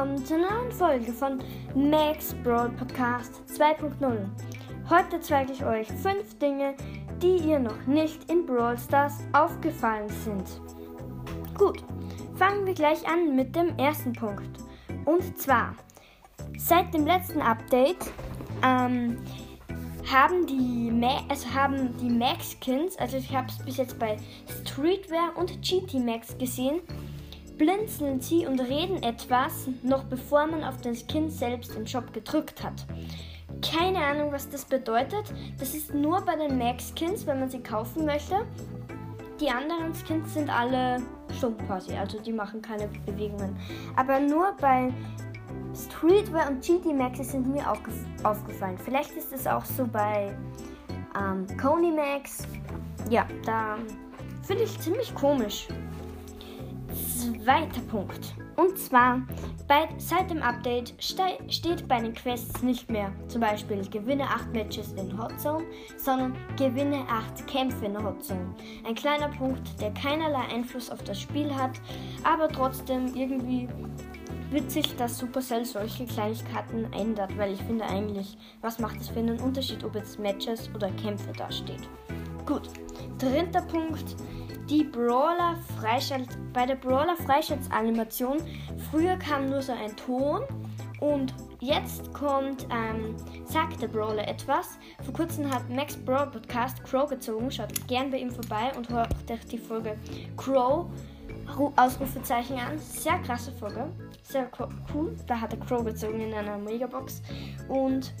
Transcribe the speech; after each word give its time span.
willkommen 0.00 0.24
zur 0.24 0.38
neuen 0.38 0.72
Folge 0.72 1.12
von 1.12 1.42
Max 1.74 2.34
Brawl 2.42 2.70
Podcast 2.70 3.42
2.0. 3.52 4.16
Heute 4.88 5.20
zeige 5.20 5.52
ich 5.52 5.62
euch 5.62 5.88
fünf 5.88 6.38
Dinge, 6.38 6.74
die 7.20 7.36
ihr 7.36 7.58
noch 7.58 7.86
nicht 7.86 8.30
in 8.32 8.46
Brawl 8.46 8.78
Stars 8.78 9.18
aufgefallen 9.34 10.08
sind. 10.24 10.44
Gut, 11.54 11.84
fangen 12.36 12.64
wir 12.64 12.72
gleich 12.72 13.06
an 13.06 13.36
mit 13.36 13.54
dem 13.54 13.76
ersten 13.76 14.14
Punkt. 14.14 14.48
Und 15.04 15.36
zwar, 15.36 15.74
seit 16.56 16.94
dem 16.94 17.04
letzten 17.04 17.42
Update 17.42 18.10
ähm, 18.64 19.18
haben 20.10 20.46
die, 20.46 20.90
Ma 20.90 21.20
also 21.28 21.46
die 22.00 22.08
Max-Skins, 22.08 22.96
also 22.96 23.18
ich 23.18 23.36
habe 23.36 23.48
es 23.48 23.58
bis 23.58 23.76
jetzt 23.76 23.98
bei 23.98 24.16
Streetwear 24.64 25.36
und 25.36 25.60
GT 25.60 26.02
Max 26.02 26.38
gesehen, 26.38 26.80
blinzeln 27.60 28.22
sie 28.22 28.46
und 28.46 28.58
reden 28.58 29.02
etwas, 29.02 29.68
noch 29.82 30.04
bevor 30.04 30.46
man 30.46 30.64
auf 30.64 30.80
den 30.80 30.94
Skin 30.96 31.28
selbst 31.28 31.76
im 31.76 31.86
Shop 31.86 32.10
gedrückt 32.14 32.64
hat. 32.64 32.86
Keine 33.60 33.98
Ahnung, 33.98 34.32
was 34.32 34.48
das 34.48 34.64
bedeutet. 34.64 35.30
Das 35.58 35.74
ist 35.74 35.92
nur 35.92 36.22
bei 36.22 36.36
den 36.36 36.56
Max-Skins, 36.56 37.26
wenn 37.26 37.38
man 37.38 37.50
sie 37.50 37.62
kaufen 37.62 38.06
möchte. 38.06 38.46
Die 39.38 39.50
anderen 39.50 39.92
Skins 39.94 40.32
sind 40.32 40.48
alle 40.48 41.02
stumm 41.36 41.54
quasi, 41.66 41.92
also 41.92 42.18
die 42.18 42.32
machen 42.32 42.62
keine 42.62 42.88
Bewegungen. 43.04 43.54
Aber 43.94 44.20
nur 44.20 44.56
bei 44.58 44.90
Streetwear 45.74 46.48
und 46.48 46.64
GT 46.64 46.94
Maxes 46.96 47.32
sind 47.32 47.46
mir 47.46 47.70
auch 47.70 47.80
aufgefallen. 48.22 48.78
Vielleicht 48.78 49.14
ist 49.18 49.34
es 49.34 49.46
auch 49.46 49.66
so 49.66 49.86
bei 49.86 50.34
ähm, 51.14 51.46
Coney 51.58 51.92
Max. 51.92 52.48
Ja, 53.10 53.26
da 53.44 53.76
finde 54.44 54.64
ich 54.64 54.80
ziemlich 54.80 55.14
komisch. 55.14 55.68
Zweiter 57.20 57.82
Punkt. 57.90 58.34
Und 58.56 58.78
zwar, 58.78 59.20
bei, 59.68 59.90
seit 59.98 60.30
dem 60.30 60.40
Update 60.40 60.94
steht 60.98 61.86
bei 61.86 62.00
den 62.00 62.14
Quests 62.14 62.62
nicht 62.62 62.90
mehr 62.90 63.12
zum 63.28 63.42
Beispiel 63.42 63.86
gewinne 63.90 64.24
8 64.24 64.54
Matches 64.54 64.94
in 64.94 65.20
Hot 65.20 65.38
Zone, 65.38 65.64
sondern 65.98 66.34
gewinne 66.56 67.04
8 67.10 67.46
Kämpfe 67.46 67.84
in 67.84 68.02
Hot 68.02 68.24
Zone. 68.24 68.54
Ein 68.86 68.94
kleiner 68.94 69.28
Punkt, 69.28 69.78
der 69.82 69.92
keinerlei 69.92 70.40
Einfluss 70.50 70.88
auf 70.88 71.02
das 71.04 71.20
Spiel 71.20 71.54
hat, 71.54 71.72
aber 72.24 72.48
trotzdem 72.48 73.14
irgendwie 73.14 73.68
witzig, 74.50 74.96
dass 74.96 75.18
Supercell 75.18 75.66
solche 75.66 76.06
Kleinigkeiten 76.06 76.90
ändert, 76.94 77.36
weil 77.36 77.52
ich 77.52 77.62
finde 77.62 77.84
eigentlich, 77.84 78.38
was 78.62 78.78
macht 78.78 78.98
es 78.98 79.08
für 79.08 79.18
einen 79.18 79.40
Unterschied, 79.40 79.84
ob 79.84 79.94
jetzt 79.94 80.18
Matches 80.18 80.70
oder 80.74 80.90
Kämpfe 80.92 81.32
da 81.36 81.52
steht. 81.52 81.86
Gut, 82.46 82.70
dritter 83.18 83.62
Punkt, 83.62 84.16
die 84.70 84.84
Brawler 84.84 85.56
Freischalt, 85.76 86.28
bei 86.52 86.64
der 86.64 86.76
Brawler 86.76 87.16
Freischaltsanimation, 87.16 88.38
früher 88.90 89.16
kam 89.16 89.50
nur 89.50 89.60
so 89.62 89.72
ein 89.72 89.96
Ton 89.96 90.42
und 91.00 91.34
jetzt 91.58 92.12
kommt, 92.14 92.68
ähm, 92.70 93.16
sagt 93.46 93.82
der 93.82 93.88
Brawler 93.88 94.28
etwas. 94.28 94.78
Vor 95.02 95.12
kurzem 95.12 95.52
hat 95.52 95.68
Max 95.68 95.96
Brawl 95.96 96.28
Podcast 96.30 96.84
Crow 96.84 97.08
gezogen. 97.08 97.50
Schaut 97.50 97.88
gern 97.88 98.10
bei 98.10 98.18
ihm 98.18 98.30
vorbei 98.30 98.70
und 98.76 98.88
hört 98.90 99.12
euch 99.30 99.44
die 99.46 99.58
Folge 99.58 99.96
Crow 100.36 100.86
Ausrufezeichen 101.76 102.58
an. 102.58 102.78
Sehr 102.78 103.18
krasse 103.18 103.50
Folge. 103.52 103.90
Sehr 104.22 104.48
cool. 104.94 105.16
Da 105.26 105.40
hat 105.40 105.52
er 105.52 105.58
Crow 105.58 105.84
gezogen 105.84 106.20
in 106.20 106.32
einer 106.32 106.58
Megabox. 106.58 107.22
Und 107.68 108.12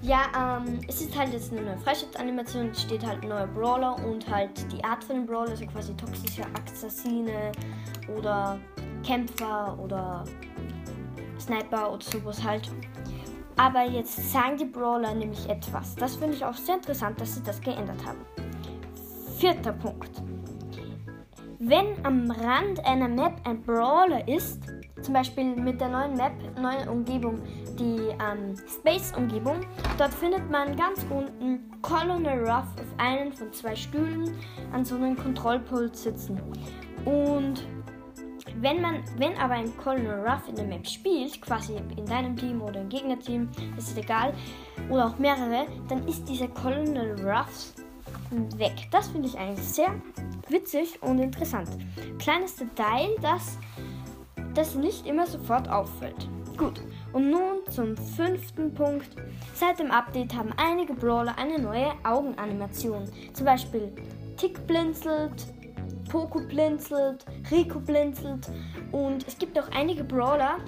ja, 0.00 0.60
ähm, 0.66 0.80
es 0.86 1.00
ist 1.00 1.16
halt 1.18 1.32
jetzt 1.32 1.52
eine 1.52 1.62
neue 1.62 1.78
Freischaltanimation. 1.78 2.70
Es 2.70 2.82
steht 2.82 3.04
halt 3.04 3.24
neuer 3.24 3.46
Brawler 3.48 3.96
und 4.04 4.28
halt 4.28 4.50
die 4.72 4.82
Art 4.84 5.02
von 5.02 5.26
Brawler, 5.26 5.50
also 5.50 5.66
quasi 5.66 5.94
toxische 5.94 6.42
Assassine 6.54 7.52
oder 8.16 8.58
Kämpfer 9.04 9.76
oder 9.78 10.24
Sniper 11.40 11.92
oder 11.92 12.02
sowas 12.02 12.42
halt. 12.42 12.70
Aber 13.56 13.82
jetzt 13.84 14.32
sagen 14.32 14.56
die 14.56 14.66
Brawler 14.66 15.14
nämlich 15.14 15.48
etwas. 15.48 15.96
Das 15.96 16.14
finde 16.14 16.36
ich 16.36 16.44
auch 16.44 16.54
sehr 16.54 16.76
interessant, 16.76 17.20
dass 17.20 17.34
sie 17.34 17.42
das 17.42 17.60
geändert 17.60 18.04
haben. 18.06 18.20
Vierter 19.36 19.72
Punkt. 19.72 20.22
Wenn 21.58 22.04
am 22.04 22.30
Rand 22.30 22.84
einer 22.86 23.08
Map 23.08 23.40
ein 23.44 23.60
Brawler 23.62 24.26
ist, 24.28 24.62
zum 25.08 25.14
Beispiel 25.14 25.56
mit 25.56 25.80
der 25.80 25.88
neuen 25.88 26.18
Map, 26.18 26.34
neuen 26.60 26.86
Umgebung, 26.86 27.40
die 27.78 28.10
ähm, 28.20 28.54
Space-Umgebung, 28.68 29.60
dort 29.96 30.12
findet 30.12 30.50
man 30.50 30.76
ganz 30.76 31.02
unten 31.08 31.60
Colonel 31.80 32.40
Ruff 32.40 32.66
auf 32.76 32.98
einen 32.98 33.32
von 33.32 33.50
zwei 33.54 33.74
Stühlen 33.74 34.30
an 34.70 34.84
so 34.84 34.96
einem 34.96 35.16
Kontrollpult 35.16 35.96
sitzen. 35.96 36.38
Und 37.06 37.66
wenn 38.60 38.82
man, 38.82 39.02
wenn 39.16 39.34
aber 39.38 39.54
ein 39.54 39.74
Colonel 39.78 40.28
Ruff 40.28 40.46
in 40.46 40.56
der 40.56 40.66
Map 40.66 40.86
spielt, 40.86 41.40
quasi 41.40 41.76
in 41.96 42.04
deinem 42.04 42.36
Team 42.36 42.60
oder 42.60 42.82
im 42.82 42.90
Gegnerteam, 42.90 43.48
ist 43.78 43.96
egal, 43.96 44.34
oder 44.90 45.06
auch 45.06 45.18
mehrere, 45.18 45.68
dann 45.88 46.06
ist 46.06 46.28
dieser 46.28 46.48
Colonel 46.48 47.18
Ruff 47.26 47.72
weg. 48.58 48.88
Das 48.90 49.08
finde 49.08 49.28
ich 49.28 49.38
eigentlich 49.38 49.66
sehr 49.66 49.94
witzig 50.50 51.02
und 51.02 51.18
interessant. 51.18 51.70
Kleines 52.18 52.56
Detail, 52.56 53.08
das, 53.22 53.58
das 54.58 54.74
nicht 54.74 55.06
immer 55.06 55.26
sofort 55.26 55.68
auffällt. 55.68 56.28
Gut, 56.56 56.82
und 57.12 57.30
nun 57.30 57.60
zum 57.70 57.96
fünften 57.96 58.74
Punkt. 58.74 59.08
Seit 59.54 59.78
dem 59.78 59.92
Update 59.92 60.34
haben 60.34 60.52
einige 60.56 60.94
Brawler 60.94 61.38
eine 61.38 61.60
neue 61.60 61.92
Augenanimation. 62.02 63.04
Zum 63.32 63.46
Beispiel 63.46 63.92
Tick 64.36 64.66
blinzelt, 64.66 65.46
Poco 66.10 66.40
blinzelt, 66.40 67.24
Rico 67.50 67.78
blinzelt 67.78 68.48
und 68.90 69.26
es 69.28 69.38
gibt 69.38 69.56
auch 69.58 69.70
einige 69.70 70.02
Brawler, 70.02 70.58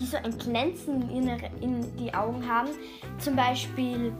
die 0.00 0.06
so 0.06 0.16
ein 0.16 0.36
Glänzen 0.36 1.08
in, 1.10 1.28
in 1.60 1.96
die 1.96 2.12
Augen 2.12 2.48
haben. 2.48 2.70
Zum 3.18 3.36
Beispiel, 3.36 4.12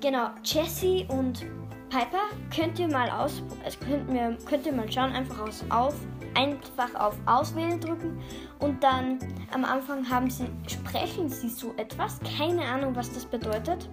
genau, 0.00 0.30
Jessie 0.42 1.06
und 1.08 1.46
Piper 1.92 2.22
könnt 2.56 2.78
ihr 2.78 2.88
mal 2.88 3.10
aus, 3.10 3.42
es 3.66 3.78
könnt, 3.78 4.08
mir, 4.08 4.38
könnt 4.48 4.64
ihr 4.64 4.72
mal 4.72 4.90
schauen, 4.90 5.12
einfach 5.12 5.38
aus, 5.40 5.62
auf, 5.68 5.94
einfach 6.32 6.94
auf 6.94 7.14
Auswählen 7.26 7.78
drücken 7.78 8.18
und 8.60 8.82
dann 8.82 9.18
am 9.52 9.62
Anfang 9.66 10.08
haben 10.08 10.30
sie, 10.30 10.46
sprechen 10.66 11.28
sie 11.28 11.50
so 11.50 11.74
etwas, 11.76 12.18
keine 12.38 12.62
Ahnung, 12.64 12.96
was 12.96 13.12
das 13.12 13.26
bedeutet. 13.26 13.90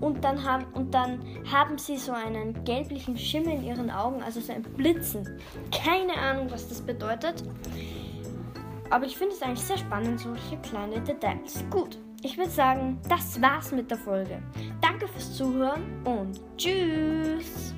Und 0.00 0.24
dann 0.24 0.42
haben, 0.42 0.64
und 0.74 0.92
dann 0.92 1.20
haben 1.50 1.78
sie 1.78 1.96
so 1.96 2.10
einen 2.10 2.64
gelblichen 2.64 3.16
Schimmel 3.16 3.52
in 3.52 3.62
ihren 3.62 3.90
Augen, 3.92 4.24
also 4.24 4.40
so 4.40 4.52
ein 4.52 4.62
Blitzen. 4.62 5.38
Keine 5.70 6.14
Ahnung, 6.14 6.50
was 6.50 6.68
das 6.68 6.80
bedeutet. 6.80 7.44
Aber 8.90 9.06
ich 9.06 9.16
finde 9.16 9.34
es 9.34 9.42
eigentlich 9.42 9.64
sehr 9.64 9.78
spannend, 9.78 10.18
solche 10.18 10.56
kleine 10.58 11.00
Details. 11.00 11.64
Gut, 11.70 11.96
ich 12.22 12.36
würde 12.36 12.50
sagen, 12.50 12.98
das 13.08 13.40
war's 13.40 13.70
mit 13.70 13.88
der 13.90 13.98
Folge. 13.98 14.42
Danke 15.06 15.12
fürs 15.12 15.36
Zuhören 15.36 15.82
und 16.04 16.40
tschüss. 16.56 17.74